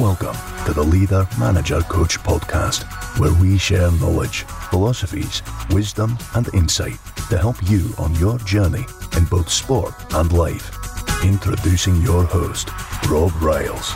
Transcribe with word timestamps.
Welcome 0.00 0.36
to 0.64 0.72
the 0.72 0.82
Leader 0.82 1.28
Manager 1.38 1.82
Coach 1.82 2.18
podcast, 2.20 2.84
where 3.20 3.34
we 3.34 3.58
share 3.58 3.92
knowledge, 3.92 4.44
philosophies, 4.70 5.42
wisdom, 5.72 6.16
and 6.34 6.48
insight 6.54 6.96
to 7.28 7.36
help 7.36 7.56
you 7.68 7.92
on 7.98 8.14
your 8.14 8.38
journey 8.38 8.86
in 9.18 9.26
both 9.26 9.50
sport 9.50 9.92
and 10.14 10.32
life. 10.32 10.74
Introducing 11.22 12.00
your 12.00 12.24
host, 12.24 12.70
Rob 13.10 13.30
Ryles. 13.42 13.92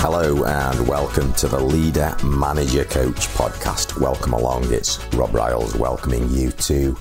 Hello 0.00 0.44
and 0.44 0.88
welcome 0.88 1.32
to 1.34 1.46
the 1.46 1.60
Leader 1.60 2.16
Manager 2.24 2.82
Coach 2.82 3.28
podcast. 3.28 4.00
Welcome 4.00 4.32
along. 4.32 4.72
It's 4.72 4.98
Rob 5.14 5.30
Ryles 5.30 5.76
welcoming 5.76 6.28
you 6.30 6.50
to 6.50 6.96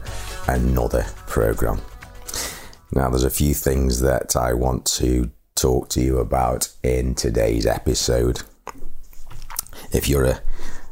another 0.47 1.07
program. 1.25 1.81
Now, 2.93 3.09
there's 3.09 3.23
a 3.23 3.31
few 3.31 3.55
things 3.55 3.99
that 4.01 4.35
I 4.35 4.53
want 4.53 4.85
to 4.97 5.31
talk 5.57 5.89
to 5.89 5.99
you 5.99 6.19
about 6.19 6.69
in 6.83 7.15
today's 7.15 7.65
episode. 7.65 8.43
If 9.91 10.07
you're 10.07 10.25
a, 10.25 10.41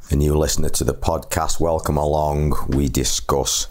a 0.09 0.16
new 0.16 0.35
listener 0.35 0.70
to 0.70 0.84
the 0.84 0.94
podcast, 0.94 1.59
welcome 1.59 1.98
along. 1.98 2.55
We 2.70 2.90
discuss 2.90 3.67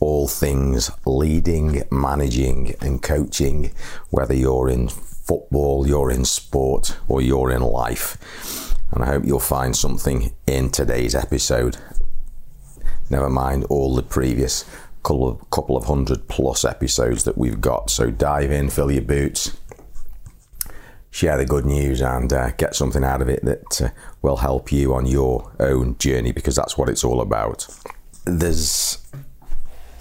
all 0.00 0.28
things 0.28 0.90
leading, 1.06 1.84
managing, 1.90 2.74
and 2.82 3.02
coaching, 3.02 3.72
whether 4.10 4.34
you're 4.34 4.68
in 4.68 4.90
football, 4.90 5.88
you're 5.88 6.10
in 6.10 6.26
sport, 6.26 6.98
or 7.08 7.22
you're 7.22 7.50
in 7.50 7.62
life. 7.62 8.74
And 8.92 9.02
I 9.02 9.06
hope 9.06 9.24
you'll 9.24 9.40
find 9.40 9.74
something 9.74 10.34
in 10.46 10.68
today's 10.68 11.14
episode. 11.14 11.78
Never 13.08 13.30
mind 13.30 13.64
all 13.70 13.94
the 13.94 14.02
previous 14.02 14.66
couple 15.02 15.28
of, 15.28 15.50
couple 15.50 15.76
of 15.76 15.84
hundred 15.84 16.28
plus 16.28 16.64
episodes 16.66 17.24
that 17.24 17.38
we've 17.38 17.60
got. 17.60 17.90
So 17.90 18.10
dive 18.10 18.50
in, 18.50 18.68
fill 18.68 18.90
your 18.90 19.02
boots, 19.02 19.56
share 21.14 21.36
the 21.36 21.46
good 21.46 21.64
news, 21.64 22.02
and 22.02 22.32
uh, 22.32 22.50
get 22.56 22.74
something 22.74 23.04
out 23.04 23.22
of 23.22 23.28
it 23.28 23.44
that 23.44 23.80
uh, 23.80 23.88
will 24.20 24.38
help 24.38 24.72
you 24.72 24.92
on 24.92 25.06
your 25.06 25.54
own 25.60 25.96
journey 25.98 26.32
because 26.32 26.56
that's 26.56 26.76
what 26.76 26.88
it's 26.88 27.04
all 27.04 27.20
about. 27.20 27.68
There's. 28.24 28.98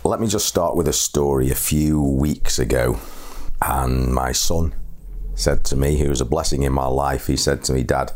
Let 0.04 0.20
me 0.20 0.28
just 0.28 0.48
start 0.48 0.76
with 0.76 0.88
a 0.88 0.94
story. 0.94 1.52
A 1.52 1.56
few 1.56 2.02
weeks 2.02 2.58
ago, 2.58 3.00
and 3.62 4.12
my 4.12 4.32
son 4.32 4.74
said 5.36 5.64
to 5.66 5.76
me, 5.76 6.00
who 6.00 6.10
was 6.10 6.20
a 6.20 6.26
blessing 6.26 6.64
in 6.64 6.74
my 6.74 6.88
life, 6.88 7.28
he 7.28 7.38
said 7.38 7.64
to 7.66 7.74
me, 7.74 7.84
Dad, 7.84 8.12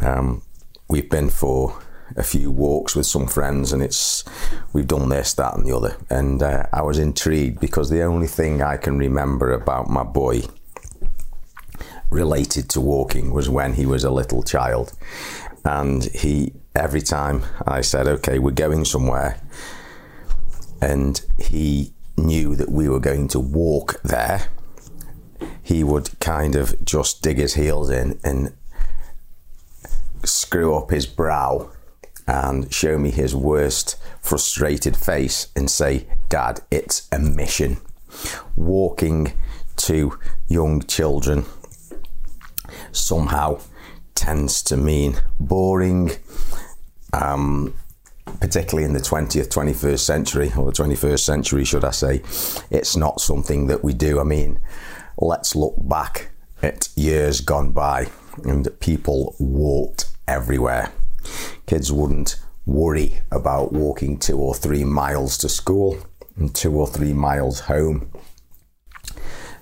um, 0.00 0.42
we've 0.88 1.10
been 1.10 1.28
for 1.28 1.76
a 2.16 2.22
few 2.22 2.52
walks 2.52 2.94
with 2.94 3.06
some 3.06 3.26
friends 3.26 3.72
and 3.72 3.82
it's 3.82 4.22
we've 4.72 4.86
done 4.86 5.08
this 5.08 5.32
that 5.34 5.56
and 5.56 5.66
the 5.66 5.74
other 5.74 5.96
and 6.10 6.42
uh, 6.42 6.64
i 6.72 6.82
was 6.82 6.98
intrigued 6.98 7.58
because 7.58 7.88
the 7.88 8.02
only 8.02 8.26
thing 8.26 8.60
i 8.60 8.76
can 8.76 8.98
remember 8.98 9.52
about 9.52 9.88
my 9.88 10.02
boy 10.02 10.42
related 12.14 12.68
to 12.70 12.80
walking 12.80 13.32
was 13.32 13.48
when 13.48 13.74
he 13.74 13.84
was 13.84 14.04
a 14.04 14.10
little 14.10 14.42
child 14.42 14.92
and 15.64 16.04
he 16.04 16.52
every 16.74 17.00
time 17.00 17.42
i 17.66 17.80
said 17.80 18.06
okay 18.06 18.38
we're 18.38 18.50
going 18.50 18.84
somewhere 18.84 19.40
and 20.80 21.22
he 21.38 21.92
knew 22.16 22.54
that 22.54 22.70
we 22.70 22.88
were 22.88 23.00
going 23.00 23.26
to 23.26 23.40
walk 23.40 24.00
there 24.02 24.48
he 25.62 25.82
would 25.82 26.18
kind 26.20 26.54
of 26.54 26.82
just 26.84 27.22
dig 27.22 27.38
his 27.38 27.54
heels 27.54 27.90
in 27.90 28.18
and 28.22 28.52
screw 30.22 30.76
up 30.76 30.90
his 30.90 31.06
brow 31.06 31.70
and 32.26 32.72
show 32.72 32.98
me 32.98 33.10
his 33.10 33.34
worst 33.34 33.96
frustrated 34.20 34.96
face 34.96 35.48
and 35.54 35.70
say, 35.70 36.06
Dad, 36.28 36.60
it's 36.70 37.08
a 37.12 37.18
mission. 37.18 37.78
Walking 38.56 39.32
to 39.76 40.18
young 40.48 40.82
children 40.82 41.44
somehow 42.92 43.60
tends 44.14 44.62
to 44.62 44.76
mean 44.76 45.16
boring, 45.40 46.12
um, 47.12 47.74
particularly 48.40 48.84
in 48.84 48.92
the 48.92 49.00
20th, 49.00 49.48
21st 49.48 49.98
century, 50.00 50.52
or 50.56 50.66
the 50.66 50.72
21st 50.72 51.20
century, 51.20 51.64
should 51.64 51.84
I 51.84 51.90
say. 51.90 52.22
It's 52.70 52.96
not 52.96 53.20
something 53.20 53.66
that 53.66 53.82
we 53.82 53.92
do. 53.92 54.20
I 54.20 54.24
mean, 54.24 54.58
let's 55.18 55.54
look 55.54 55.74
back 55.78 56.30
at 56.62 56.88
years 56.96 57.40
gone 57.40 57.72
by 57.72 58.08
and 58.44 58.68
people 58.80 59.34
walked 59.38 60.06
everywhere 60.26 60.90
kids 61.66 61.92
wouldn't 61.92 62.36
worry 62.66 63.20
about 63.30 63.72
walking 63.72 64.18
two 64.18 64.38
or 64.38 64.54
three 64.54 64.84
miles 64.84 65.36
to 65.38 65.48
school 65.48 65.98
and 66.36 66.54
two 66.54 66.72
or 66.72 66.86
three 66.86 67.12
miles 67.12 67.60
home. 67.60 68.10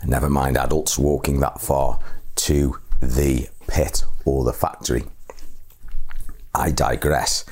Never 0.04 0.28
mind 0.28 0.56
adults 0.56 0.98
walking 0.98 1.40
that 1.40 1.60
far 1.60 1.98
to 2.36 2.76
the 3.02 3.48
pit 3.66 4.04
or 4.24 4.44
the 4.44 4.52
factory. 4.52 5.04
I 6.54 6.70
digress. 6.70 7.44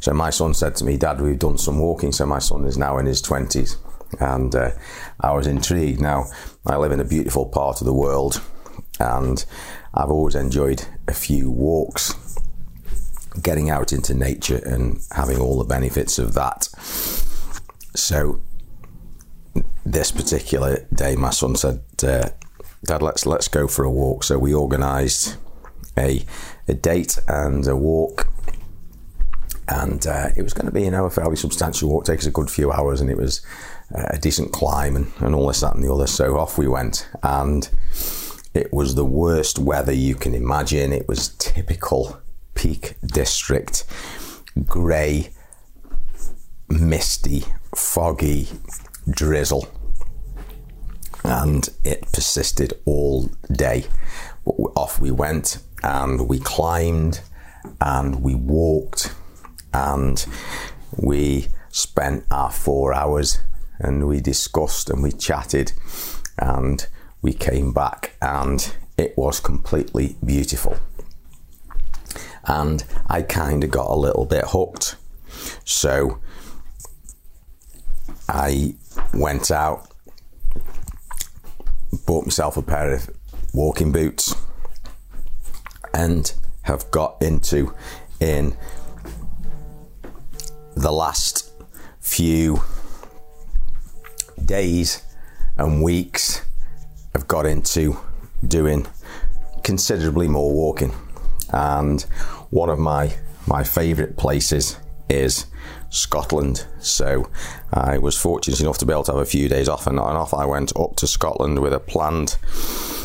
So 0.00 0.12
my 0.12 0.30
son 0.30 0.54
said 0.54 0.74
to 0.76 0.84
me, 0.84 0.96
Dad, 0.96 1.20
we've 1.20 1.38
done 1.38 1.58
some 1.58 1.78
walking. 1.78 2.12
So 2.12 2.26
my 2.26 2.38
son 2.38 2.64
is 2.64 2.78
now 2.78 2.98
in 2.98 3.06
his 3.06 3.22
20s. 3.22 3.76
And 4.20 4.54
uh, 4.54 4.70
I 5.20 5.32
was 5.32 5.46
intrigued. 5.46 6.00
Now, 6.00 6.24
I 6.64 6.76
live 6.76 6.92
in 6.92 7.00
a 7.00 7.04
beautiful 7.04 7.46
part 7.46 7.80
of 7.80 7.86
the 7.86 7.92
world 7.92 8.40
and 9.00 9.44
I've 9.94 10.10
always 10.10 10.34
enjoyed 10.34 10.84
a 11.06 11.14
few 11.14 11.50
walks 11.50 12.14
getting 13.42 13.70
out 13.70 13.92
into 13.92 14.14
nature 14.14 14.60
and 14.64 15.00
having 15.12 15.38
all 15.38 15.58
the 15.58 15.64
benefits 15.64 16.18
of 16.18 16.34
that. 16.34 16.64
So 17.94 18.40
this 19.84 20.10
particular 20.10 20.86
day, 20.92 21.16
my 21.16 21.30
son 21.30 21.56
said, 21.56 21.82
uh, 22.02 22.30
"Dad, 22.84 23.02
let's 23.02 23.26
let's 23.26 23.48
go 23.48 23.66
for 23.66 23.84
a 23.84 23.90
walk." 23.90 24.24
So 24.24 24.38
we 24.38 24.54
organised 24.54 25.36
a 25.96 26.24
a 26.66 26.74
date 26.74 27.18
and 27.28 27.66
a 27.66 27.76
walk, 27.76 28.28
and 29.68 30.06
uh, 30.06 30.28
it 30.36 30.42
was 30.42 30.54
going 30.54 30.66
to 30.66 30.72
be 30.72 30.82
you 30.82 30.90
know 30.90 31.06
a 31.06 31.10
fairly 31.10 31.36
substantial 31.36 31.88
walk, 31.90 32.04
take 32.04 32.18
us 32.20 32.26
a 32.26 32.30
good 32.30 32.50
few 32.50 32.72
hours, 32.72 33.00
and 33.00 33.10
it 33.10 33.16
was 33.16 33.44
uh, 33.94 34.06
a 34.10 34.18
decent 34.18 34.52
climb 34.52 34.96
and, 34.96 35.12
and 35.18 35.34
all 35.34 35.48
this 35.48 35.60
that 35.60 35.74
and 35.74 35.84
the 35.84 35.92
other. 35.92 36.06
So 36.06 36.38
off 36.38 36.58
we 36.58 36.68
went, 36.68 37.08
and 37.22 37.68
it 38.54 38.72
was 38.72 38.94
the 38.94 39.04
worst 39.04 39.58
weather 39.58 39.92
you 39.92 40.14
can 40.14 40.34
imagine. 40.34 40.92
It 40.92 41.08
was 41.08 41.28
typical 41.36 42.20
Peak 42.54 42.96
District, 43.06 43.84
grey, 44.64 45.30
misty, 46.68 47.44
foggy 47.74 48.48
drizzle. 49.08 49.68
And 51.28 51.68
it 51.84 52.10
persisted 52.12 52.72
all 52.84 53.30
day. 53.52 53.86
Off 54.44 54.98
we 55.00 55.10
went 55.10 55.58
and 55.82 56.28
we 56.28 56.38
climbed 56.38 57.20
and 57.80 58.22
we 58.22 58.34
walked 58.34 59.14
and 59.74 60.24
we 60.96 61.48
spent 61.68 62.24
our 62.30 62.50
four 62.50 62.94
hours 62.94 63.40
and 63.78 64.08
we 64.08 64.20
discussed 64.20 64.88
and 64.90 65.02
we 65.02 65.12
chatted 65.12 65.72
and 66.38 66.86
we 67.20 67.32
came 67.34 67.72
back 67.72 68.16
and 68.22 68.74
it 68.96 69.16
was 69.16 69.38
completely 69.38 70.16
beautiful 70.24 70.78
and 72.48 72.82
I 73.06 73.22
kind 73.22 73.62
of 73.62 73.70
got 73.70 73.90
a 73.90 73.94
little 73.94 74.24
bit 74.24 74.44
hooked. 74.48 74.96
So 75.64 76.18
I 78.28 78.74
went 79.14 79.50
out, 79.50 79.92
bought 82.08 82.24
myself 82.24 82.56
a 82.56 82.62
pair 82.62 82.94
of 82.94 83.10
walking 83.52 83.92
boots, 83.92 84.34
and 85.92 86.32
have 86.62 86.90
got 86.90 87.20
into 87.20 87.74
in 88.18 88.56
the 90.74 90.90
last 90.90 91.52
few 92.00 92.62
days 94.42 95.02
and 95.58 95.82
weeks 95.82 96.40
have 97.12 97.28
got 97.28 97.44
into 97.44 97.98
doing 98.46 98.86
considerably 99.62 100.28
more 100.28 100.50
walking. 100.50 100.94
And 101.52 102.00
one 102.48 102.70
of 102.70 102.78
my 102.78 103.12
my 103.46 103.64
favourite 103.64 104.16
places 104.16 104.78
is 105.10 105.44
Scotland. 105.90 106.66
So 106.80 107.30
I 107.72 107.98
was 107.98 108.16
fortunate 108.16 108.60
enough 108.60 108.78
to 108.78 108.86
be 108.86 108.92
able 108.92 109.04
to 109.04 109.12
have 109.12 109.20
a 109.20 109.26
few 109.26 109.48
days 109.48 109.68
off, 109.68 109.86
and, 109.86 109.98
and 109.98 110.16
off 110.16 110.34
I 110.34 110.44
went 110.44 110.72
up 110.76 110.96
to 110.96 111.06
Scotland 111.06 111.60
with 111.60 111.72
a 111.72 111.80
planned 111.80 112.36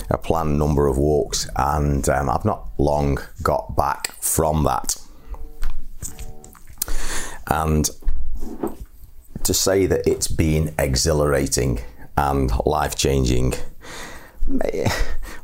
a 0.10 0.18
planned 0.18 0.60
number 0.60 0.88
of 0.88 0.98
walks, 0.98 1.50
and 1.56 2.08
um, 2.10 2.30
I've 2.30 2.46
not 2.46 2.70
long 2.78 3.20
got 3.42 3.76
back 3.76 4.12
from 4.22 4.64
that. 4.64 4.96
And 7.48 7.90
to 9.44 9.54
say 9.54 9.86
that 9.86 10.08
it's 10.08 10.28
been 10.28 10.74
exhilarating 10.80 11.82
and 12.18 12.52
life 12.66 12.96
changing. 12.96 13.54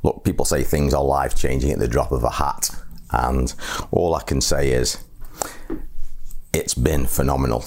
Look, 0.03 0.23
people 0.23 0.45
say 0.45 0.63
things 0.63 0.93
are 0.93 1.03
life 1.03 1.35
changing 1.35 1.71
at 1.71 1.79
the 1.79 1.87
drop 1.87 2.11
of 2.11 2.23
a 2.23 2.29
hat. 2.29 2.69
And 3.11 3.53
all 3.91 4.15
I 4.15 4.23
can 4.23 4.39
say 4.39 4.71
is 4.71 5.03
it's 6.53 6.73
been 6.73 7.05
phenomenal. 7.05 7.63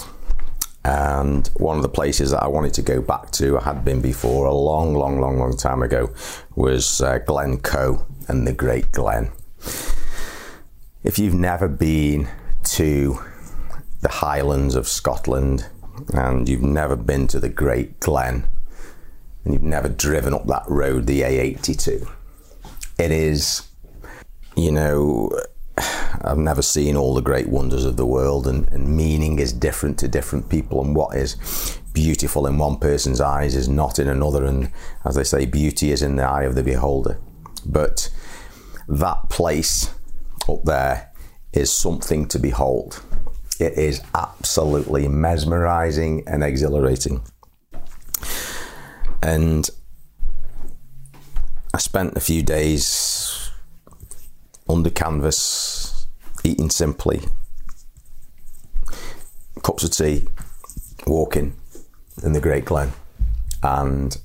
And 0.85 1.47
one 1.55 1.77
of 1.77 1.83
the 1.83 1.89
places 1.89 2.33
that 2.33 2.43
I 2.43 2.49
wanted 2.49 2.75
to 2.75 2.83
go 2.83 3.01
back 3.01 3.31
to, 3.33 3.59
I 3.59 3.63
had 3.63 3.85
been 3.85 4.01
before 4.01 4.47
a 4.47 4.55
long, 4.55 4.95
long, 4.95 5.21
long, 5.21 5.39
long 5.39 5.57
time 5.57 5.83
ago, 5.83 6.13
was 6.57 7.01
uh, 7.01 7.19
Glencoe 7.19 8.05
and 8.27 8.47
the 8.47 8.53
Great 8.53 8.91
Glen. 8.91 9.31
If 11.05 11.19
you've 11.19 11.35
never 11.35 11.69
been 11.69 12.29
to 12.65 13.19
the 14.01 14.09
Highlands 14.09 14.75
of 14.75 14.89
Scotland 14.89 15.69
and 16.13 16.49
you've 16.49 16.63
never 16.63 16.97
been 16.97 17.29
to 17.29 17.39
the 17.39 17.49
Great 17.49 18.01
Glen 18.01 18.49
and 19.45 19.55
you've 19.55 19.63
never 19.63 19.89
driven 19.89 20.35
up 20.35 20.47
that 20.47 20.65
road, 20.69 21.07
the 21.07 21.23
A82, 21.23 22.09
it 22.99 23.11
is, 23.13 23.69
you 24.57 24.73
know, 24.73 25.31
I've 26.23 26.39
never 26.39 26.63
seen 26.63 26.97
all 26.97 27.15
the 27.15 27.21
great 27.21 27.49
wonders 27.49 27.85
of 27.85 27.97
the 27.97 28.07
world, 28.07 28.47
and, 28.47 28.69
and, 28.69 28.97
meaning 28.97 29.39
is 29.39 29.53
different 29.53 29.99
to 29.99 30.09
different 30.09 30.49
people, 30.49 30.83
and 30.83 30.95
what 30.95 31.17
is 31.17 31.37
beautiful 31.93 32.47
in 32.47 32.59
one 32.59 32.79
person's 32.79 33.21
eyes 33.21 33.55
is 33.55 33.69
not 33.69 33.99
in 33.99 34.09
another. 34.09 34.45
And 34.45 34.71
as 35.05 35.17
they 35.17 35.25
say, 35.25 35.47
beauty 35.47 35.91
is 35.91 36.03
in 36.03 36.17
the 36.17 36.23
eye 36.23 36.45
of 36.45 36.55
the 36.55 36.63
beholder. 36.63 37.19
But 37.67 38.11
that 38.89 39.29
place 39.29 39.93
up 40.49 40.65
there 40.65 41.13
is 41.53 41.71
something 41.71 42.27
to 42.29 42.39
behold. 42.39 43.03
It 43.59 43.75
is 43.75 44.03
absolutely 44.15 45.09
mesmerizing 45.09 46.25
and 46.27 46.43
exhilarating. 46.43 47.23
And 49.23 49.69
I 51.75 51.79
spent 51.79 52.17
a 52.17 52.21
few 52.21 52.43
days 52.43 53.51
under 54.69 54.91
canvas, 54.91 55.82
eating 56.45 56.71
simply, 56.71 57.23
cups 59.63 59.85
of 59.85 59.91
tea, 59.91 60.27
walking 61.07 61.55
in 62.23 62.33
the 62.33 62.41
Great 62.41 62.65
Glen, 62.65 62.93
and 63.63 64.17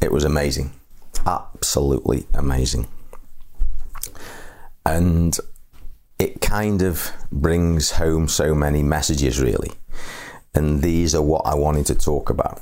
it 0.00 0.12
was 0.12 0.24
amazing, 0.24 0.72
absolutely 1.26 2.26
amazing. 2.34 2.86
And 4.84 5.36
it 6.18 6.40
kind 6.40 6.82
of 6.82 7.10
brings 7.32 7.92
home 7.92 8.28
so 8.28 8.54
many 8.54 8.82
messages, 8.82 9.40
really. 9.40 9.72
And 10.54 10.82
these 10.82 11.14
are 11.14 11.22
what 11.22 11.42
I 11.44 11.54
wanted 11.54 11.86
to 11.86 11.94
talk 11.94 12.30
about. 12.30 12.60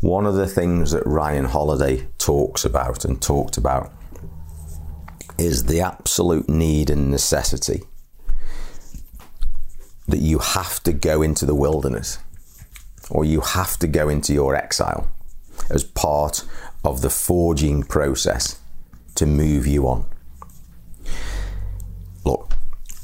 One 0.00 0.26
of 0.26 0.34
the 0.34 0.46
things 0.46 0.92
that 0.92 1.06
Ryan 1.06 1.46
Holiday 1.46 2.06
talks 2.18 2.64
about 2.64 3.04
and 3.04 3.20
talked 3.20 3.56
about 3.56 3.92
is 5.38 5.64
the 5.64 5.80
absolute 5.80 6.48
need 6.48 6.90
and 6.90 7.10
necessity 7.10 7.82
that 10.08 10.18
you 10.18 10.38
have 10.38 10.82
to 10.82 10.92
go 10.92 11.22
into 11.22 11.44
the 11.44 11.54
wilderness 11.54 12.18
or 13.10 13.24
you 13.24 13.40
have 13.40 13.76
to 13.78 13.86
go 13.86 14.08
into 14.08 14.32
your 14.32 14.54
exile 14.54 15.08
as 15.70 15.84
part 15.84 16.44
of 16.84 17.02
the 17.02 17.10
forging 17.10 17.82
process 17.82 18.60
to 19.14 19.26
move 19.26 19.66
you 19.66 19.86
on. 19.88 20.06
Look, 22.24 22.52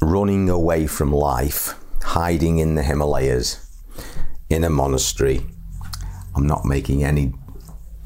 running 0.01 0.49
away 0.49 0.87
from 0.87 1.11
life, 1.11 1.75
hiding 2.01 2.59
in 2.59 2.75
the 2.75 2.83
Himalayas, 2.83 3.59
in 4.49 4.63
a 4.63 4.69
monastery, 4.69 5.45
I'm 6.35 6.47
not 6.47 6.65
making 6.65 7.03
any 7.03 7.33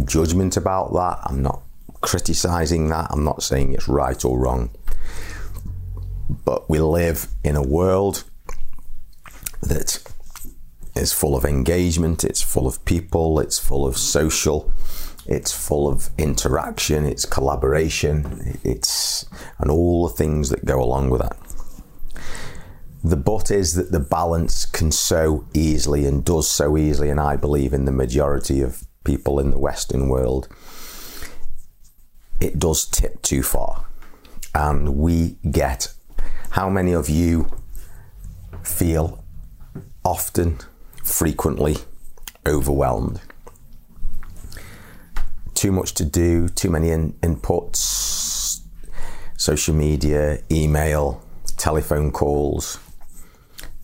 judgment 0.05 0.57
about 0.57 0.93
that. 0.93 1.19
I'm 1.25 1.41
not 1.41 1.61
criticizing 2.01 2.89
that. 2.89 3.07
I'm 3.11 3.23
not 3.23 3.43
saying 3.43 3.73
it's 3.73 3.87
right 3.87 4.23
or 4.23 4.39
wrong. 4.39 4.71
But 6.45 6.69
we 6.69 6.79
live 6.79 7.27
in 7.43 7.55
a 7.55 7.61
world 7.61 8.23
that 9.61 10.03
is 10.95 11.13
full 11.13 11.35
of 11.35 11.45
engagement, 11.45 12.23
it's 12.23 12.41
full 12.41 12.67
of 12.67 12.83
people, 12.85 13.39
it's 13.39 13.59
full 13.59 13.85
of 13.85 13.97
social, 13.97 14.71
it's 15.25 15.51
full 15.51 15.87
of 15.87 16.09
interaction, 16.17 17.05
it's 17.05 17.25
collaboration, 17.25 18.59
it's 18.63 19.25
and 19.59 19.69
all 19.69 20.07
the 20.07 20.13
things 20.13 20.49
that 20.49 20.65
go 20.65 20.81
along 20.81 21.09
with 21.09 21.21
that. 21.21 21.37
The 23.03 23.15
but 23.17 23.51
is 23.51 23.75
that 23.75 23.91
the 23.91 23.99
balance 23.99 24.65
can 24.65 24.91
so 24.91 25.45
easily 25.53 26.05
and 26.05 26.25
does 26.25 26.49
so 26.49 26.77
easily, 26.77 27.09
and 27.09 27.19
I 27.19 27.35
believe 27.37 27.73
in 27.73 27.85
the 27.85 27.91
majority 27.91 28.61
of 28.61 28.83
people 29.03 29.39
in 29.39 29.51
the 29.51 29.59
Western 29.59 30.09
world, 30.09 30.47
it 32.39 32.59
does 32.59 32.85
tip 32.85 33.21
too 33.21 33.43
far. 33.43 33.85
And 34.53 34.97
we 34.97 35.37
get 35.51 35.93
how 36.51 36.69
many 36.69 36.93
of 36.93 37.09
you 37.09 37.49
feel 38.63 39.23
often, 40.03 40.57
frequently 41.03 41.77
overwhelmed? 42.45 43.21
Too 45.53 45.71
much 45.71 45.93
to 45.95 46.05
do, 46.05 46.49
too 46.49 46.69
many 46.69 46.89
in- 46.89 47.13
inputs, 47.21 48.61
social 49.37 49.75
media, 49.75 50.39
email, 50.51 51.21
telephone 51.57 52.11
calls, 52.11 52.79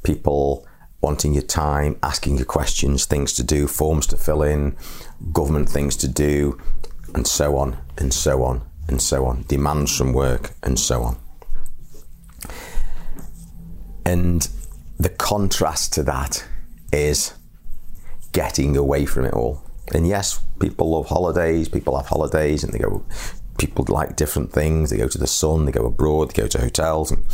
people 0.03 0.67
wanting 1.01 1.33
your 1.33 1.43
time, 1.43 1.97
asking 2.01 2.37
you 2.37 2.45
questions, 2.45 3.05
things 3.05 3.33
to 3.33 3.43
do, 3.43 3.67
forms 3.67 4.07
to 4.07 4.17
fill 4.17 4.41
in, 4.41 4.75
government 5.31 5.67
things 5.67 5.97
to 5.97 6.07
do, 6.07 6.57
and 7.15 7.27
so 7.27 7.57
on, 7.57 7.77
and 7.97 8.13
so 8.13 8.43
on, 8.43 8.61
and 8.87 9.01
so 9.01 9.25
on, 9.25 9.43
demands 9.47 9.95
from 9.95 10.13
work, 10.13 10.51
and 10.63 10.79
so 10.79 11.03
on. 11.03 11.17
And 14.05 14.47
the 14.99 15.09
contrast 15.09 15.93
to 15.93 16.03
that 16.03 16.45
is 16.91 17.33
getting 18.31 18.75
away 18.75 19.05
from 19.05 19.25
it 19.25 19.33
all. 19.33 19.63
And 19.93 20.07
yes, 20.07 20.41
people 20.59 20.91
love 20.91 21.07
holidays, 21.07 21.69
people 21.69 21.97
have 21.97 22.07
holidays, 22.07 22.63
and 22.63 22.73
they 22.73 22.79
go 22.79 23.05
people 23.57 23.85
like 23.87 24.15
different 24.15 24.51
things. 24.51 24.89
They 24.89 24.97
go 24.97 25.07
to 25.07 25.17
the 25.17 25.27
sun, 25.27 25.65
they 25.65 25.71
go 25.71 25.85
abroad, 25.85 26.31
they 26.31 26.41
go 26.41 26.47
to 26.47 26.59
hotels. 26.59 27.11
And 27.11 27.25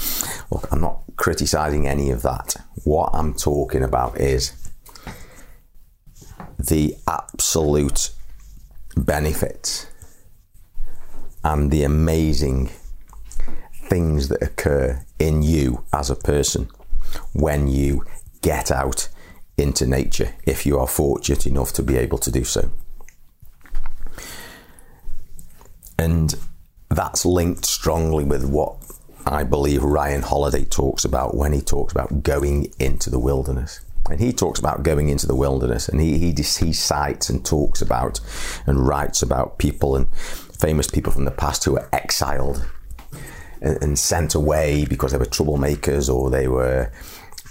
look, 0.51 0.67
I'm 0.71 0.81
not 0.81 1.01
criticizing 1.15 1.87
any 1.87 2.11
of 2.11 2.21
that. 2.23 2.55
What 2.83 3.09
I'm 3.13 3.33
talking 3.33 3.83
about 3.83 4.19
is 4.19 4.53
the 6.57 6.95
absolute 7.07 8.11
benefits 9.05 9.87
and 11.43 11.71
the 11.71 11.83
amazing 11.83 12.69
things 13.73 14.27
that 14.29 14.41
occur 14.41 15.03
in 15.17 15.41
you 15.41 15.83
as 15.93 16.09
a 16.09 16.15
person 16.15 16.69
when 17.33 17.67
you 17.67 18.05
get 18.41 18.71
out 18.71 19.09
into 19.57 19.85
nature, 19.85 20.35
if 20.45 20.65
you 20.65 20.77
are 20.77 20.87
fortunate 20.87 21.45
enough 21.45 21.73
to 21.73 21.83
be 21.83 21.97
able 21.97 22.17
to 22.17 22.31
do 22.31 22.43
so. 22.43 22.69
And 25.97 26.33
that's 26.89 27.25
linked 27.25 27.65
strongly 27.65 28.23
with 28.23 28.45
what 28.45 28.77
I 29.25 29.43
believe 29.43 29.83
Ryan 29.83 30.21
Holiday 30.21 30.63
talks 30.63 31.03
about 31.03 31.35
when 31.35 31.51
he 31.51 31.61
talks 31.61 31.91
about 31.91 32.23
going 32.23 32.71
into 32.79 33.09
the 33.09 33.19
wilderness. 33.19 33.81
And 34.09 34.19
he 34.19 34.33
talks 34.33 34.59
about 34.59 34.83
going 34.83 35.09
into 35.09 35.27
the 35.27 35.35
wilderness 35.35 35.87
and 35.87 36.01
he, 36.01 36.17
he, 36.17 36.31
he 36.31 36.73
cites 36.73 37.29
and 37.29 37.45
talks 37.45 37.81
about 37.81 38.19
and 38.65 38.87
writes 38.87 39.21
about 39.21 39.59
people 39.59 39.95
and 39.95 40.09
famous 40.13 40.89
people 40.89 41.11
from 41.11 41.25
the 41.25 41.31
past 41.31 41.63
who 41.63 41.73
were 41.73 41.89
exiled 41.93 42.65
and, 43.61 43.81
and 43.83 43.99
sent 43.99 44.35
away 44.35 44.85
because 44.85 45.11
they 45.11 45.17
were 45.17 45.25
troublemakers 45.25 46.13
or 46.13 46.29
they 46.29 46.47
were 46.47 46.91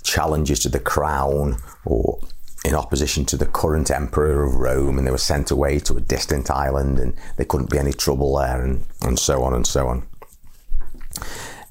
challenges 0.02 0.60
to 0.60 0.68
the 0.68 0.80
crown 0.80 1.58
or 1.84 2.18
in 2.64 2.74
opposition 2.74 3.24
to 3.24 3.36
the 3.36 3.46
current 3.46 3.90
emperor 3.90 4.42
of 4.42 4.56
Rome, 4.56 4.98
and 4.98 5.06
they 5.06 5.12
were 5.12 5.18
sent 5.18 5.50
away 5.50 5.78
to 5.80 5.96
a 5.96 6.00
distant 6.00 6.50
island, 6.50 6.98
and 6.98 7.14
there 7.36 7.46
couldn't 7.46 7.70
be 7.70 7.78
any 7.78 7.92
trouble 7.92 8.36
there, 8.36 8.62
and, 8.62 8.84
and 9.02 9.18
so 9.18 9.42
on 9.42 9.54
and 9.54 9.66
so 9.66 9.86
on. 9.86 10.06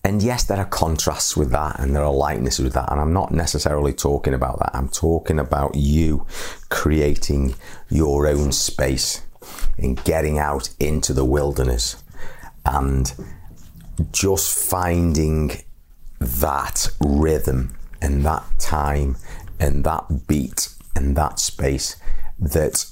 And 0.07 0.23
yes, 0.23 0.45
there 0.45 0.57
are 0.57 0.63
contrasts 0.63 1.35
with 1.35 1.51
that, 1.51 1.81
and 1.81 1.93
there 1.93 2.01
are 2.01 2.13
likenesses 2.13 2.63
with 2.63 2.71
that, 2.75 2.89
and 2.89 3.01
I'm 3.01 3.11
not 3.11 3.33
necessarily 3.33 3.91
talking 3.91 4.33
about 4.33 4.57
that. 4.59 4.71
I'm 4.73 4.87
talking 4.87 5.37
about 5.37 5.75
you 5.75 6.25
creating 6.69 7.55
your 7.89 8.25
own 8.25 8.53
space 8.53 9.25
and 9.77 10.01
getting 10.05 10.37
out 10.37 10.69
into 10.79 11.11
the 11.11 11.25
wilderness 11.25 12.01
and 12.65 13.13
just 14.13 14.57
finding 14.69 15.61
that 16.21 16.87
rhythm 17.05 17.75
and 18.01 18.25
that 18.25 18.45
time 18.59 19.17
and 19.59 19.83
that 19.83 20.25
beat 20.25 20.69
and 20.95 21.17
that 21.17 21.37
space 21.37 21.97
that 22.39 22.85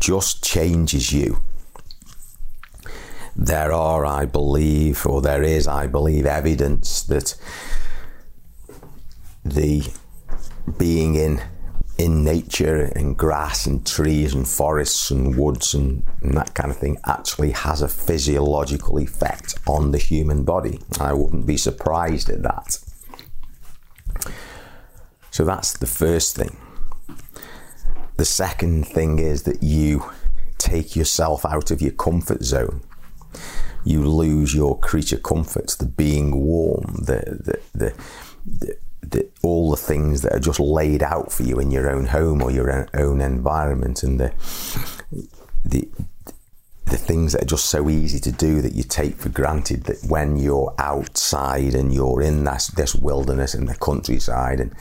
just 0.00 0.42
changes 0.42 1.12
you. 1.12 1.40
There 3.38 3.70
are, 3.72 4.06
I 4.06 4.24
believe, 4.24 5.06
or 5.06 5.20
there 5.20 5.42
is, 5.42 5.68
I 5.68 5.86
believe, 5.86 6.24
evidence 6.24 7.02
that 7.02 7.36
the 9.44 9.92
being 10.78 11.14
in 11.14 11.40
in 11.98 12.22
nature 12.24 12.92
and 12.94 13.16
grass 13.16 13.64
and 13.64 13.86
trees 13.86 14.34
and 14.34 14.46
forests 14.46 15.10
and 15.10 15.36
woods 15.36 15.72
and, 15.72 16.06
and, 16.20 16.36
that 16.36 16.52
kind 16.54 16.70
of 16.70 16.76
thing 16.76 16.98
actually 17.06 17.52
has 17.52 17.80
a 17.80 17.88
physiological 17.88 18.98
effect 18.98 19.54
on 19.66 19.92
the 19.92 19.98
human 19.98 20.44
body. 20.44 20.78
I 21.00 21.14
wouldn't 21.14 21.46
be 21.46 21.56
surprised 21.56 22.28
at 22.28 22.42
that. 22.42 22.78
So 25.30 25.44
that's 25.44 25.72
the 25.78 25.86
first 25.86 26.36
thing. 26.36 26.58
The 28.16 28.24
second 28.26 28.86
thing 28.86 29.18
is 29.18 29.44
that 29.44 29.62
you 29.62 30.10
take 30.58 30.96
yourself 30.96 31.46
out 31.46 31.70
of 31.70 31.80
your 31.80 31.92
comfort 31.92 32.42
zone. 32.42 32.82
You 33.86 34.04
lose 34.04 34.52
your 34.52 34.76
creature 34.80 35.16
comforts, 35.16 35.76
the 35.76 35.86
being 35.86 36.44
warm, 36.44 36.96
the 37.04 37.60
the 37.72 37.94
the, 38.44 38.76
the, 39.00 39.28
all 39.42 39.70
the 39.70 39.76
things 39.76 40.22
that 40.22 40.32
are 40.34 40.40
just 40.40 40.58
laid 40.58 41.04
out 41.04 41.32
for 41.32 41.44
you 41.44 41.60
in 41.60 41.70
your 41.70 41.88
own 41.88 42.06
home 42.06 42.42
or 42.42 42.50
your 42.50 42.88
own 42.94 43.20
environment, 43.20 44.02
and 44.02 44.18
the 44.18 44.32
the 45.64 45.88
the 46.86 46.96
things 46.96 47.32
that 47.32 47.42
are 47.42 47.46
just 47.46 47.66
so 47.66 47.90
easy 47.90 48.20
to 48.20 48.30
do 48.30 48.62
that 48.62 48.72
you 48.72 48.84
take 48.84 49.16
for 49.16 49.28
granted 49.28 49.84
that 49.84 49.98
when 50.08 50.36
you're 50.36 50.72
outside 50.78 51.74
and 51.74 51.92
you're 51.92 52.22
in 52.22 52.44
this, 52.44 52.68
this 52.68 52.94
wilderness 52.94 53.54
and 53.54 53.68
the 53.68 53.74
countryside 53.74 54.60
and 54.60 54.72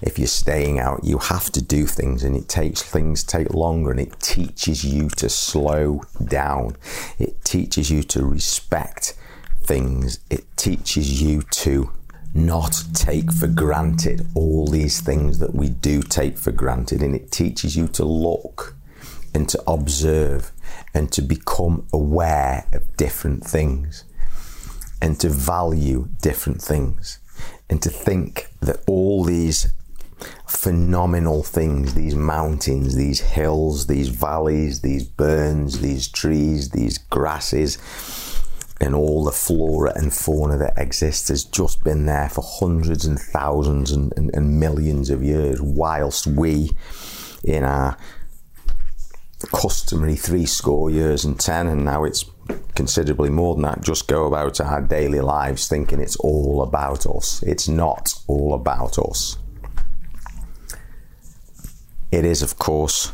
if 0.00 0.18
you're 0.18 0.26
staying 0.26 0.78
out 0.78 1.04
you 1.04 1.18
have 1.18 1.50
to 1.52 1.60
do 1.60 1.86
things 1.86 2.24
and 2.24 2.34
it 2.34 2.48
takes 2.48 2.82
things 2.82 3.22
take 3.22 3.52
longer 3.52 3.90
and 3.90 4.00
it 4.00 4.18
teaches 4.20 4.84
you 4.84 5.08
to 5.10 5.28
slow 5.28 6.02
down. 6.24 6.76
It 7.18 7.44
teaches 7.44 7.90
you 7.90 8.02
to 8.04 8.24
respect 8.24 9.14
things. 9.62 10.20
It 10.30 10.44
teaches 10.56 11.20
you 11.22 11.42
to 11.42 11.92
not 12.32 12.84
take 12.94 13.32
for 13.32 13.48
granted 13.48 14.26
all 14.34 14.66
these 14.66 15.00
things 15.00 15.40
that 15.40 15.54
we 15.54 15.68
do 15.68 16.02
take 16.02 16.38
for 16.38 16.52
granted 16.52 17.02
and 17.02 17.14
it 17.14 17.30
teaches 17.30 17.76
you 17.76 17.88
to 17.88 18.04
look 18.04 18.76
and 19.34 19.48
to 19.48 19.62
observe 19.66 20.52
and 20.94 21.10
to 21.12 21.22
become 21.22 21.86
aware 21.92 22.66
of 22.72 22.96
different 22.96 23.44
things 23.44 24.04
and 25.00 25.18
to 25.20 25.28
value 25.28 26.08
different 26.20 26.60
things 26.60 27.18
and 27.68 27.80
to 27.82 27.88
think 27.88 28.48
that 28.60 28.82
all 28.86 29.24
these 29.24 29.72
phenomenal 30.46 31.42
things 31.42 31.94
these 31.94 32.14
mountains, 32.14 32.94
these 32.94 33.20
hills, 33.20 33.86
these 33.86 34.08
valleys, 34.08 34.80
these 34.80 35.04
burns, 35.04 35.80
these 35.80 36.08
trees, 36.08 36.70
these 36.70 36.98
grasses, 36.98 37.78
and 38.80 38.94
all 38.94 39.24
the 39.24 39.32
flora 39.32 39.92
and 39.94 40.12
fauna 40.12 40.56
that 40.58 40.74
exists 40.76 41.28
has 41.28 41.44
just 41.44 41.84
been 41.84 42.06
there 42.06 42.28
for 42.28 42.42
hundreds 42.44 43.04
and 43.04 43.18
thousands 43.18 43.90
and, 43.90 44.12
and, 44.16 44.34
and 44.34 44.58
millions 44.58 45.10
of 45.10 45.22
years, 45.22 45.60
whilst 45.60 46.26
we, 46.26 46.70
in 47.44 47.62
our 47.62 47.96
customary 49.52 50.16
three 50.16 50.46
score 50.46 50.90
years 50.90 51.24
and 51.24 51.38
ten, 51.38 51.66
and 51.66 51.84
now 51.84 52.04
it's 52.04 52.24
considerably 52.74 53.30
more 53.30 53.54
than 53.54 53.62
that, 53.62 53.80
just 53.82 54.08
go 54.08 54.26
about 54.26 54.60
our 54.60 54.80
daily 54.80 55.20
lives 55.20 55.68
thinking 55.68 56.00
it's 56.00 56.16
all 56.16 56.62
about 56.62 57.06
us. 57.06 57.42
It's 57.42 57.68
not 57.68 58.14
all 58.26 58.54
about 58.54 58.98
us. 58.98 59.38
It 62.10 62.24
is, 62.24 62.42
of 62.42 62.58
course, 62.58 63.12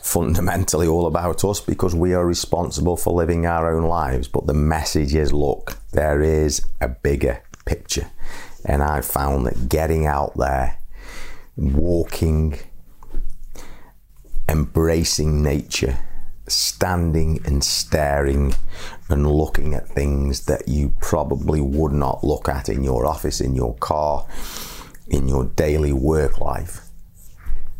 fundamentally 0.00 0.86
all 0.86 1.06
about 1.06 1.44
us 1.44 1.60
because 1.60 1.94
we 1.94 2.14
are 2.14 2.26
responsible 2.26 2.96
for 2.96 3.12
living 3.12 3.46
our 3.46 3.74
own 3.74 3.84
lives. 3.84 4.26
But 4.26 4.46
the 4.46 4.54
message 4.54 5.14
is 5.14 5.32
look, 5.32 5.78
there 5.92 6.20
is 6.20 6.62
a 6.80 6.88
bigger 6.88 7.42
picture. 7.64 8.10
And 8.64 8.82
I 8.82 9.00
found 9.00 9.46
that 9.46 9.68
getting 9.68 10.06
out 10.06 10.36
there, 10.36 10.78
walking, 11.56 12.58
embracing 14.48 15.42
nature, 15.42 15.98
standing 16.48 17.40
and 17.44 17.62
staring 17.62 18.54
and 19.08 19.30
looking 19.30 19.74
at 19.74 19.88
things 19.88 20.46
that 20.46 20.68
you 20.68 20.94
probably 21.00 21.60
would 21.60 21.92
not 21.92 22.24
look 22.24 22.48
at 22.48 22.68
in 22.68 22.82
your 22.82 23.06
office, 23.06 23.40
in 23.40 23.54
your 23.54 23.74
car, 23.76 24.26
in 25.08 25.28
your 25.28 25.44
daily 25.44 25.92
work 25.92 26.40
life, 26.40 26.80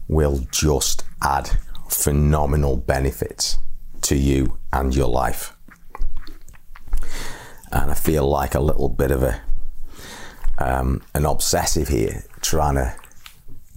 will 0.08 0.40
just 0.50 1.04
add 1.22 1.50
phenomenal 1.88 2.76
benefits 2.76 3.58
to 4.02 4.16
you 4.16 4.58
and 4.72 4.94
your 4.94 5.08
life. 5.08 5.56
And 7.70 7.90
I 7.90 7.94
feel 7.94 8.28
like 8.28 8.54
a 8.54 8.60
little 8.60 8.88
bit 8.88 9.10
of 9.10 9.22
a 9.22 9.40
um, 10.58 11.02
an 11.14 11.24
obsessive 11.24 11.88
here, 11.88 12.24
trying 12.40 12.74
to 12.74 12.94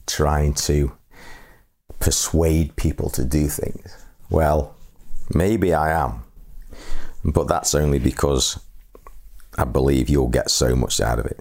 trying 0.06 0.54
to 0.54 0.92
persuade 2.06 2.76
people 2.76 3.10
to 3.10 3.26
do 3.26 3.48
things. 3.48 3.98
Well, 4.30 4.76
maybe 5.34 5.74
I 5.74 5.90
am, 5.90 6.24
but 7.24 7.48
that's 7.48 7.74
only 7.74 7.98
because 7.98 8.60
I 9.58 9.64
believe 9.64 10.08
you'll 10.08 10.28
get 10.28 10.52
so 10.52 10.76
much 10.76 11.02
out 11.02 11.18
of 11.18 11.26
it. 11.26 11.40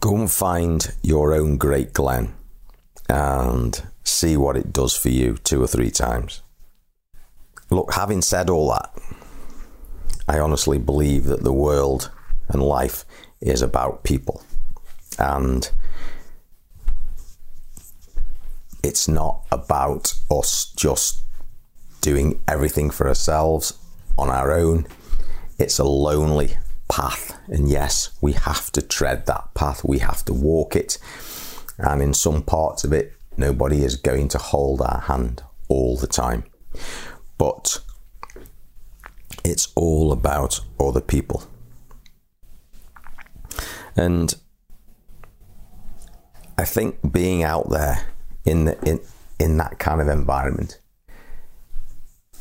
Go 0.00 0.16
and 0.16 0.28
find 0.28 0.92
your 1.00 1.32
own 1.32 1.58
great 1.58 1.92
glen 1.92 2.34
and 3.08 3.80
see 4.02 4.36
what 4.36 4.56
it 4.56 4.72
does 4.72 4.96
for 4.96 5.10
you 5.10 5.36
two 5.36 5.62
or 5.62 5.68
three 5.68 5.92
times. 5.92 6.42
Look, 7.70 7.94
having 7.94 8.20
said 8.20 8.50
all 8.50 8.68
that, 8.70 8.92
I 10.26 10.40
honestly 10.40 10.78
believe 10.78 11.26
that 11.26 11.44
the 11.44 11.52
world 11.52 12.10
and 12.48 12.64
life 12.64 13.04
is 13.40 13.62
about 13.62 14.02
people. 14.02 14.42
And 15.20 15.70
it's 18.88 19.06
not 19.06 19.44
about 19.52 20.14
us 20.30 20.72
just 20.74 21.20
doing 22.00 22.40
everything 22.48 22.88
for 22.88 23.06
ourselves 23.06 23.78
on 24.16 24.30
our 24.30 24.50
own. 24.50 24.86
It's 25.58 25.78
a 25.78 25.84
lonely 25.84 26.56
path. 26.88 27.38
And 27.48 27.68
yes, 27.68 28.10
we 28.22 28.32
have 28.32 28.72
to 28.72 28.80
tread 28.80 29.26
that 29.26 29.52
path, 29.52 29.84
we 29.84 29.98
have 29.98 30.24
to 30.24 30.32
walk 30.32 30.74
it. 30.74 30.96
And 31.76 32.00
in 32.00 32.14
some 32.14 32.42
parts 32.42 32.82
of 32.82 32.94
it, 32.94 33.12
nobody 33.36 33.84
is 33.84 33.96
going 33.96 34.28
to 34.28 34.38
hold 34.38 34.80
our 34.80 35.02
hand 35.02 35.42
all 35.68 35.98
the 35.98 36.06
time. 36.06 36.44
But 37.36 37.80
it's 39.44 39.68
all 39.74 40.12
about 40.12 40.60
other 40.80 41.02
people. 41.02 41.42
And 43.94 44.34
I 46.56 46.64
think 46.64 47.12
being 47.12 47.42
out 47.42 47.68
there 47.68 48.06
in 48.48 48.64
the, 48.64 48.78
in 48.88 49.00
in 49.38 49.56
that 49.58 49.78
kind 49.78 50.00
of 50.00 50.08
environment, 50.08 50.80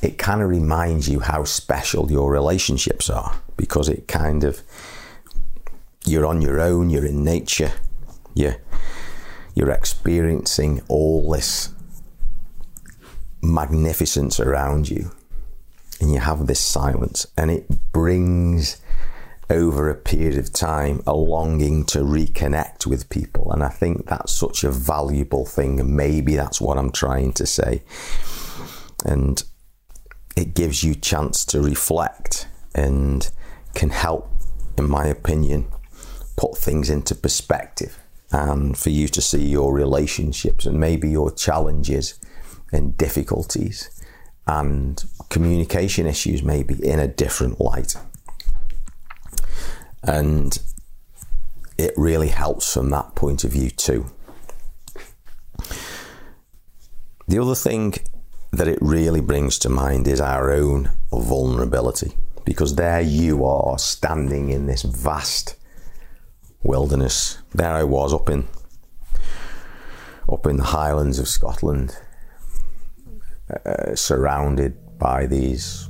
it 0.01 0.17
kind 0.17 0.41
of 0.41 0.49
reminds 0.49 1.09
you 1.09 1.19
how 1.19 1.43
special 1.43 2.09
your 2.11 2.31
relationships 2.31 3.09
are 3.09 3.41
because 3.57 3.89
it 3.89 4.07
kind 4.07 4.43
of 4.43 4.61
you're 6.05 6.25
on 6.25 6.41
your 6.41 6.59
own, 6.59 6.89
you're 6.89 7.05
in 7.05 7.23
nature, 7.23 7.73
you 8.33 8.55
you're 9.53 9.71
experiencing 9.71 10.81
all 10.87 11.29
this 11.29 11.69
magnificence 13.41 14.39
around 14.39 14.89
you, 14.89 15.11
and 15.99 16.13
you 16.13 16.19
have 16.19 16.47
this 16.47 16.59
silence, 16.59 17.27
and 17.37 17.51
it 17.51 17.91
brings 17.91 18.81
over 19.49 19.89
a 19.89 19.95
period 19.95 20.37
of 20.37 20.51
time 20.51 21.01
a 21.07 21.13
longing 21.13 21.85
to 21.85 21.99
reconnect 21.99 22.85
with 22.85 23.09
people. 23.09 23.51
And 23.51 23.63
I 23.63 23.69
think 23.69 24.07
that's 24.07 24.31
such 24.31 24.63
a 24.63 24.71
valuable 24.71 25.45
thing. 25.45 25.79
And 25.79 25.95
maybe 25.95 26.35
that's 26.35 26.59
what 26.59 26.77
I'm 26.77 26.91
trying 26.91 27.33
to 27.33 27.45
say. 27.45 27.83
And 29.05 29.41
it 30.35 30.53
gives 30.53 30.83
you 30.83 30.95
chance 30.95 31.45
to 31.45 31.61
reflect 31.61 32.47
and 32.75 33.29
can 33.73 33.89
help, 33.89 34.29
in 34.77 34.89
my 34.89 35.05
opinion, 35.05 35.67
put 36.35 36.57
things 36.57 36.89
into 36.89 37.15
perspective 37.15 37.97
and 38.31 38.77
for 38.77 38.89
you 38.89 39.07
to 39.07 39.21
see 39.21 39.47
your 39.47 39.73
relationships 39.73 40.65
and 40.65 40.79
maybe 40.79 41.09
your 41.09 41.31
challenges 41.31 42.19
and 42.71 42.97
difficulties 42.97 43.89
and 44.45 45.05
communication 45.29 46.05
issues 46.05 46.43
maybe 46.43 46.75
in 46.85 46.99
a 46.99 47.07
different 47.07 47.59
light 47.59 47.95
and 50.03 50.59
it 51.77 51.93
really 51.97 52.29
helps 52.29 52.73
from 52.73 52.89
that 52.89 53.15
point 53.15 53.43
of 53.43 53.51
view 53.51 53.69
too. 53.69 54.05
The 57.27 57.39
other 57.39 57.55
thing 57.55 57.95
that 58.51 58.67
it 58.67 58.79
really 58.81 59.21
brings 59.21 59.59
to 59.59 59.69
mind 59.69 60.07
is 60.07 60.21
our 60.21 60.51
own 60.51 60.91
vulnerability 61.11 62.13
because 62.45 62.75
there 62.75 63.01
you 63.01 63.45
are 63.45 63.77
standing 63.77 64.49
in 64.49 64.65
this 64.65 64.83
vast 64.83 65.55
wilderness. 66.63 67.39
There 67.53 67.73
I 67.73 67.83
was 67.83 68.13
up 68.13 68.29
in 68.29 68.47
up 70.31 70.45
in 70.45 70.57
the 70.57 70.63
Highlands 70.63 71.19
of 71.19 71.27
Scotland, 71.27 71.97
uh, 73.65 73.95
surrounded 73.95 74.97
by 74.97 75.25
these 75.25 75.89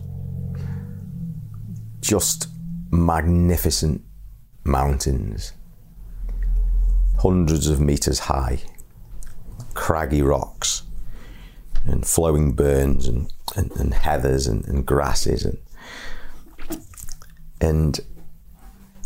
just 2.01 2.47
magnificent 2.91 4.03
mountains, 4.63 5.53
hundreds 7.19 7.67
of 7.67 7.79
meters 7.79 8.19
high, 8.19 8.59
craggy 9.73 10.21
rocks, 10.21 10.83
and 11.85 12.05
flowing 12.05 12.53
burns 12.53 13.07
and, 13.07 13.31
and, 13.55 13.71
and 13.73 13.93
heathers 13.93 14.47
and, 14.47 14.65
and 14.67 14.85
grasses 14.85 15.45
and 15.45 15.57
and 17.59 17.99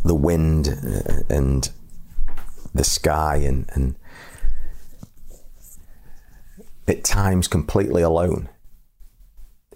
the 0.04 0.16
wind 0.16 0.68
uh, 0.68 1.24
and 1.30 1.70
the 2.74 2.84
sky 2.84 3.38
and, 3.38 3.70
and 3.74 3.96
at 6.88 7.04
times 7.04 7.48
completely 7.48 8.02
alone. 8.02 8.50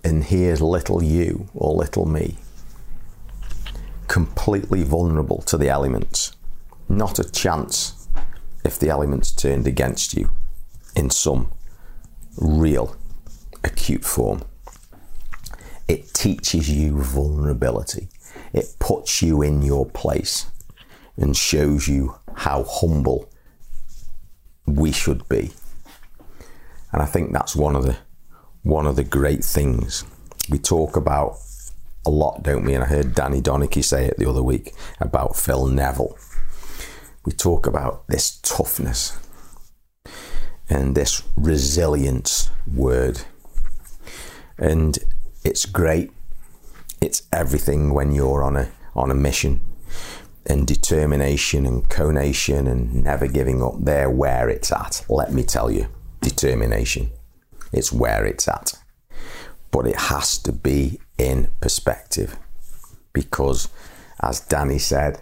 And 0.04 0.24
here's 0.24 0.62
little 0.62 1.02
you 1.04 1.48
or 1.54 1.74
little 1.74 2.06
me, 2.06 2.38
completely 4.08 4.84
vulnerable 4.84 5.42
to 5.44 5.58
the 5.58 5.70
elements. 5.70 6.36
Not 6.88 7.20
a 7.20 7.30
chance 7.30 8.08
if 8.64 8.80
the 8.80 8.90
elements 8.90 9.32
turned 9.32 9.68
against 9.68 10.14
you 10.14 10.32
in 10.96 11.10
some 11.10 11.52
real 12.38 12.96
acute 13.64 14.04
form. 14.04 14.44
It 15.88 16.14
teaches 16.14 16.70
you 16.70 17.02
vulnerability. 17.02 18.10
It 18.54 18.76
puts 18.80 19.22
you 19.22 19.42
in 19.42 19.62
your 19.62 19.86
place 19.86 20.48
and 21.18 21.36
shows 21.36 21.88
you 21.88 22.16
how 22.36 22.64
humble 22.64 23.30
we 24.66 24.92
should 24.92 25.28
be. 25.30 25.52
And 26.92 27.02
I 27.02 27.06
think 27.06 27.34
that's 27.34 27.56
one 27.56 27.76
of 27.76 27.86
the 27.86 27.98
one 28.64 28.88
of 28.88 28.96
the 28.96 29.04
great 29.04 29.44
things 29.44 30.04
we 30.50 30.58
talk 30.58 30.96
about 30.96 31.38
a 32.06 32.10
lot, 32.10 32.44
don't 32.44 32.64
we? 32.64 32.74
And 32.74 32.84
I 32.84 32.88
heard 32.88 33.16
Danny 33.16 33.42
Donachie 33.42 33.84
say 33.84 34.06
it 34.06 34.18
the 34.18 34.30
other 34.30 34.44
week 34.44 34.74
about 35.00 35.36
Phil 35.36 35.68
Neville. 35.68 36.18
We 37.26 37.32
talk 37.32 37.66
about 37.66 38.08
this 38.08 38.40
toughness 38.44 39.18
and 40.70 40.96
this 40.96 41.24
resilience 41.36 42.50
word. 42.72 43.22
And 44.58 44.98
it's 45.44 45.66
great. 45.66 46.12
It's 47.02 47.24
everything 47.32 47.94
when 47.94 48.12
you're 48.12 48.44
on 48.44 48.56
a 48.56 48.70
on 48.96 49.12
a 49.12 49.16
mission. 49.16 49.62
And 50.48 50.68
determination 50.68 51.66
and 51.66 51.90
conation 51.90 52.68
and 52.68 53.04
never 53.04 53.28
giving 53.28 53.64
up. 53.64 53.74
There 53.80 54.10
where 54.10 54.48
it's 54.48 54.72
at, 54.72 55.04
let 55.10 55.34
me 55.34 55.44
tell 55.44 55.72
you. 55.72 55.88
Determination. 56.22 57.10
It's 57.74 57.92
where 57.92 58.26
it's 58.26 58.48
at. 58.48 58.74
But 59.72 59.88
it 59.88 59.96
has 59.96 60.38
to 60.40 60.52
be 60.52 61.00
in 61.17 61.50
perspective. 61.62 62.38
Because 63.13 63.69
as 64.19 64.39
Danny 64.39 64.79
said, 64.79 65.22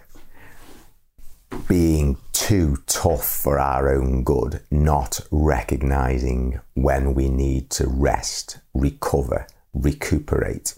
being 1.68 2.16
too 2.32 2.78
tough 2.86 3.24
for 3.24 3.58
our 3.58 3.94
own 3.94 4.24
good, 4.24 4.60
not 4.70 5.20
recognizing 5.30 6.60
when 6.74 7.14
we 7.14 7.28
need 7.28 7.70
to 7.70 7.86
rest, 7.86 8.58
recover, 8.72 9.46
recuperate, 9.72 10.74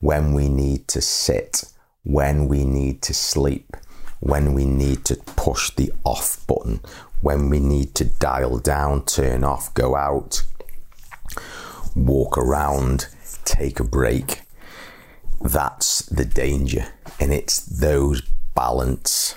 when 0.00 0.32
we 0.32 0.48
need 0.48 0.88
to 0.88 1.00
sit, 1.00 1.64
when 2.04 2.48
we 2.48 2.64
need 2.64 3.02
to 3.02 3.12
sleep, 3.12 3.76
when 4.20 4.54
we 4.54 4.64
need 4.64 5.04
to 5.04 5.16
push 5.16 5.70
the 5.70 5.92
off 6.04 6.46
button, 6.46 6.80
when 7.20 7.50
we 7.50 7.58
need 7.58 7.94
to 7.94 8.04
dial 8.04 8.58
down, 8.58 9.04
turn 9.04 9.44
off, 9.44 9.72
go 9.74 9.96
out, 9.96 10.42
walk 11.94 12.38
around, 12.38 13.08
take 13.44 13.80
a 13.80 13.84
break. 13.84 14.42
That's 15.40 16.02
the 16.02 16.24
danger. 16.24 16.86
And 17.18 17.32
it's 17.32 17.60
those 17.60 18.22
balance 18.54 19.36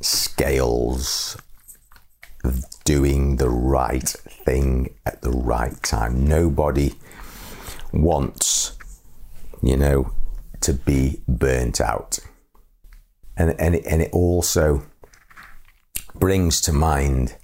scales 0.00 1.36
doing 2.84 3.36
the 3.36 3.50
right 3.50 4.08
thing 4.08 4.94
at 5.04 5.22
the 5.22 5.30
right 5.30 5.82
time. 5.82 6.26
Nobody 6.26 6.94
wants, 7.92 8.76
you 9.62 9.76
know, 9.76 10.12
to 10.60 10.72
be 10.72 11.20
burnt 11.28 11.80
out. 11.80 12.18
And, 13.36 13.54
and, 13.58 13.74
it, 13.74 13.84
and 13.86 14.00
it 14.00 14.10
also 14.12 14.86
brings 16.14 16.60
to 16.62 16.72
mind 16.72 17.36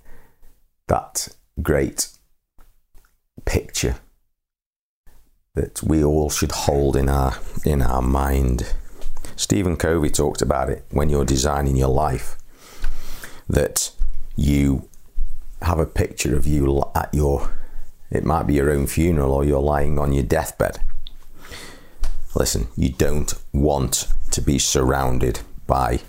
that 0.89 1.29
great 1.61 2.09
picture 3.45 3.97
that 5.55 5.83
we 5.83 6.03
all 6.03 6.31
should 6.31 6.53
hold 6.53 6.97
in 6.97 7.11
our 7.11 7.37
in 7.67 7.83
our 7.83 8.01
mind. 8.01 8.75
Stephen 9.37 9.77
Covey 9.77 10.09
talked 10.09 10.41
about 10.41 10.71
it 10.71 10.85
when 10.91 11.11
you're 11.11 11.27
designing 11.27 11.77
your 11.77 11.91
life 11.91 12.39
that 13.49 13.91
you 14.35 14.89
have 15.61 15.79
a 15.79 15.85
picture 15.85 16.35
of 16.35 16.47
you 16.47 16.83
at 16.95 17.13
your 17.13 17.51
it 18.11 18.25
might 18.25 18.47
be 18.47 18.55
your 18.55 18.71
own 18.71 18.87
funeral 18.87 19.33
or 19.33 19.45
you're 19.45 19.61
lying 19.61 19.99
on 19.99 20.13
your 20.13 20.23
deathbed. 20.23 20.81
Listen, 22.35 22.69
you 22.75 22.89
don't 22.91 23.35
want 23.53 24.09
to 24.31 24.41
be 24.41 24.59
surrounded 24.59 25.41
by 25.67 26.01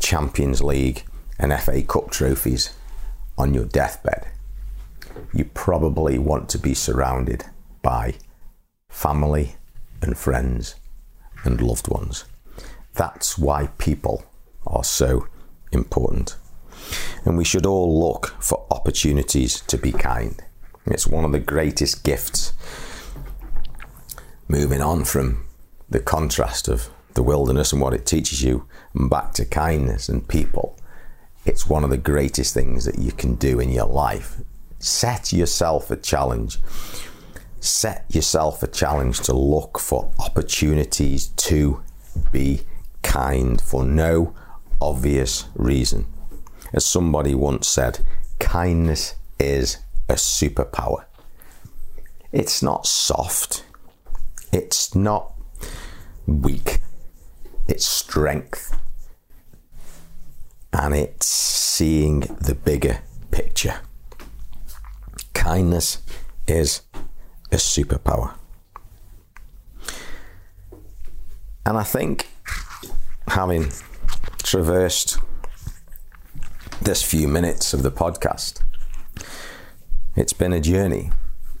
Champions 0.00 0.62
League 0.62 1.04
and 1.38 1.52
FA 1.60 1.82
Cup 1.82 2.10
trophies 2.10 2.74
on 3.36 3.52
your 3.52 3.66
deathbed. 3.66 4.28
You 5.34 5.44
probably 5.44 6.18
want 6.18 6.48
to 6.50 6.58
be 6.58 6.72
surrounded 6.72 7.44
by 7.82 8.14
family 8.96 9.56
and 10.00 10.16
friends 10.16 10.74
and 11.44 11.60
loved 11.60 11.86
ones. 11.86 12.24
That's 12.94 13.36
why 13.36 13.68
people 13.76 14.24
are 14.66 14.82
so 14.82 15.28
important. 15.70 16.36
And 17.22 17.36
we 17.36 17.44
should 17.44 17.66
all 17.66 18.00
look 18.00 18.34
for 18.42 18.66
opportunities 18.70 19.60
to 19.60 19.76
be 19.76 19.92
kind. 19.92 20.42
It's 20.86 21.06
one 21.06 21.26
of 21.26 21.32
the 21.32 21.38
greatest 21.38 22.04
gifts. 22.04 22.54
Moving 24.48 24.80
on 24.80 25.04
from 25.04 25.44
the 25.90 26.00
contrast 26.00 26.66
of 26.66 26.88
the 27.12 27.22
wilderness 27.22 27.74
and 27.74 27.82
what 27.82 27.92
it 27.92 28.06
teaches 28.06 28.42
you, 28.42 28.66
and 28.94 29.10
back 29.10 29.34
to 29.34 29.44
kindness 29.44 30.08
and 30.08 30.26
people, 30.26 30.78
it's 31.44 31.68
one 31.68 31.84
of 31.84 31.90
the 31.90 31.98
greatest 31.98 32.54
things 32.54 32.86
that 32.86 32.98
you 32.98 33.12
can 33.12 33.34
do 33.34 33.60
in 33.60 33.70
your 33.70 33.86
life. 33.86 34.40
Set 34.78 35.34
yourself 35.34 35.90
a 35.90 35.96
challenge. 35.96 36.58
Set 37.66 38.04
yourself 38.08 38.62
a 38.62 38.68
challenge 38.68 39.18
to 39.22 39.32
look 39.32 39.80
for 39.80 40.12
opportunities 40.20 41.30
to 41.30 41.82
be 42.30 42.60
kind 43.02 43.60
for 43.60 43.84
no 43.84 44.36
obvious 44.80 45.46
reason. 45.56 46.06
As 46.72 46.84
somebody 46.86 47.34
once 47.34 47.66
said, 47.66 48.06
kindness 48.38 49.16
is 49.40 49.78
a 50.08 50.12
superpower. 50.14 51.06
It's 52.30 52.62
not 52.62 52.86
soft, 52.86 53.64
it's 54.52 54.94
not 54.94 55.34
weak, 56.24 56.78
it's 57.66 57.84
strength. 57.84 58.80
And 60.72 60.94
it's 60.94 61.26
seeing 61.26 62.20
the 62.20 62.54
bigger 62.54 63.00
picture. 63.32 63.80
Kindness 65.34 65.98
is 66.46 66.82
a 67.52 67.56
superpower. 67.56 68.34
And 71.64 71.76
I 71.76 71.82
think 71.82 72.28
having 73.28 73.70
traversed 74.38 75.18
this 76.80 77.02
few 77.02 77.26
minutes 77.26 77.74
of 77.74 77.82
the 77.82 77.90
podcast. 77.90 78.62
It's 80.14 80.32
been 80.32 80.52
a 80.52 80.60
journey. 80.60 81.10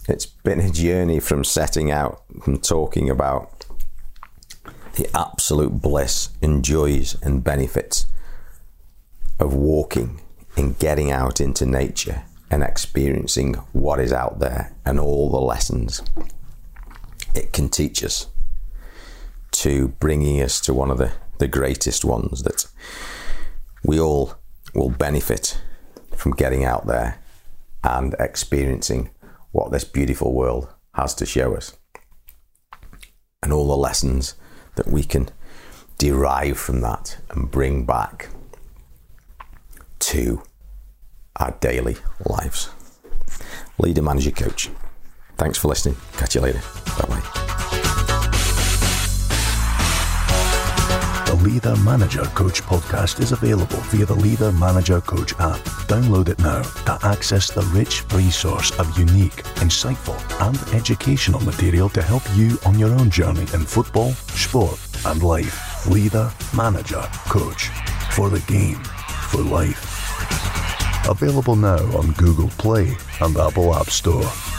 It's 0.08 0.26
been 0.26 0.60
a 0.60 0.70
journey 0.70 1.20
from 1.20 1.42
setting 1.42 1.90
out 1.90 2.22
and 2.46 2.62
talking 2.62 3.10
about 3.10 3.66
the 4.94 5.08
absolute 5.14 5.82
bliss 5.82 6.30
and 6.40 6.64
joys 6.64 7.16
and 7.22 7.42
benefits 7.42 8.06
of 9.38 9.52
walking 9.54 10.20
and 10.56 10.78
getting 10.78 11.10
out 11.10 11.40
into 11.40 11.66
nature 11.66 12.22
and 12.50 12.62
experiencing 12.62 13.54
what 13.72 14.00
is 14.00 14.12
out 14.12 14.38
there 14.38 14.74
and 14.84 15.00
all 15.00 15.30
the 15.30 15.40
lessons 15.40 16.02
it 17.34 17.52
can 17.52 17.68
teach 17.68 18.02
us 18.02 18.28
to 19.52 19.88
bringing 20.00 20.42
us 20.42 20.60
to 20.60 20.74
one 20.74 20.90
of 20.90 20.98
the, 20.98 21.12
the 21.38 21.48
greatest 21.48 22.04
ones 22.04 22.42
that 22.42 22.66
we 23.84 24.00
all 24.00 24.34
will 24.74 24.90
benefit 24.90 25.60
from 26.14 26.32
getting 26.32 26.64
out 26.64 26.86
there 26.86 27.18
and 27.84 28.14
experiencing 28.18 29.10
what 29.52 29.70
this 29.70 29.84
beautiful 29.84 30.32
world 30.32 30.68
has 30.94 31.14
to 31.14 31.26
show 31.26 31.54
us. 31.54 31.76
And 33.42 33.52
all 33.52 33.68
the 33.68 33.76
lessons 33.76 34.34
that 34.74 34.88
we 34.88 35.04
can 35.04 35.28
derive 35.98 36.58
from 36.58 36.80
that 36.80 37.18
and 37.30 37.50
bring 37.50 37.86
back 37.86 38.28
to 40.00 40.42
our 41.36 41.52
daily 41.60 41.96
lives. 42.24 42.70
Leader, 43.78 44.02
manager, 44.02 44.30
coach. 44.30 44.70
Thanks 45.36 45.58
for 45.58 45.68
listening. 45.68 45.96
Catch 46.16 46.34
you 46.34 46.40
later. 46.40 46.60
Bye 46.98 47.06
bye. 47.08 47.46
The 51.26 51.34
Leader 51.42 51.76
Manager 51.76 52.24
Coach 52.34 52.62
podcast 52.62 53.20
is 53.20 53.32
available 53.32 53.76
via 53.90 54.06
the 54.06 54.14
Leader 54.14 54.50
Manager 54.52 55.00
Coach 55.00 55.32
app. 55.34 55.58
Download 55.86 56.28
it 56.28 56.38
now 56.38 56.62
to 56.62 56.98
access 57.06 57.50
the 57.50 57.62
rich 57.74 58.04
resource 58.14 58.70
of 58.78 58.98
unique, 58.98 59.42
insightful, 59.56 60.16
and 60.46 60.56
educational 60.74 61.40
material 61.40 61.88
to 61.90 62.02
help 62.02 62.22
you 62.34 62.58
on 62.64 62.78
your 62.78 62.90
own 62.92 63.10
journey 63.10 63.40
in 63.40 63.66
football, 63.66 64.12
sport, 64.12 64.78
and 65.04 65.22
life. 65.22 65.86
Leader 65.86 66.32
Manager 66.56 67.02
Coach. 67.28 67.68
For 68.12 68.30
the 68.30 68.40
game, 68.50 68.82
for 69.28 69.42
life. 69.42 69.85
Available 71.08 71.54
now 71.54 71.78
on 71.96 72.10
Google 72.12 72.48
Play 72.58 72.96
and 73.20 73.36
Apple 73.36 73.74
App 73.76 73.90
Store. 73.90 74.55